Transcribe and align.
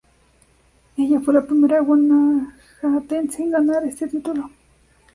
Ella 0.97 1.19
fue 1.19 1.35
la 1.35 1.45
primera 1.45 1.79
Guanajuatense 1.79 3.43
en 3.43 3.51
ganar 3.51 3.83
este 3.85 4.07
título. 4.07 4.49